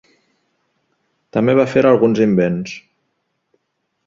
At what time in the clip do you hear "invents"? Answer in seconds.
2.27-2.75